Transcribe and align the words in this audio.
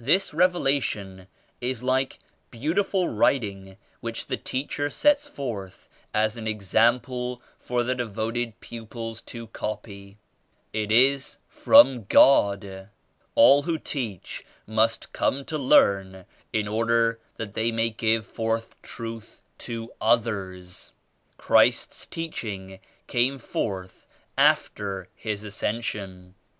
This 0.00 0.32
Revela 0.32 0.82
tion 0.82 1.28
is 1.60 1.84
like 1.84 2.18
beautiful 2.50 3.08
writing 3.08 3.76
which 4.00 4.26
the 4.26 4.36
teacher 4.36 4.90
sets 4.90 5.28
forth 5.28 5.88
as 6.12 6.36
an 6.36 6.48
example 6.48 7.40
for 7.60 7.84
^e 7.84 7.96
devoted 7.96 8.58
pupils 8.58 9.20
to 9.30 9.46
copy. 9.46 10.18
It 10.72 10.90
is 10.90 11.38
from 11.46 12.02
God. 12.06 12.64
AIL 13.38 13.62
who 13.62 13.78
teach 13.78 14.44
must 14.66 15.12
come 15.12 15.44
to 15.44 15.56
learn 15.56 16.24
in 16.52 16.66
order 16.66 17.20
that 17.36 17.54
they 17.54 17.70
may 17.70 17.90
give 17.90 18.26
forth 18.26 18.74
Truth 18.82 19.40
to 19.58 19.92
others. 20.00 20.90
Christ's 21.36 22.06
Teachings 22.06 22.80
came 23.06 23.38
forth 23.38 24.08
after 24.36 25.08
His 25.14 25.44
Ascension. 25.44 26.34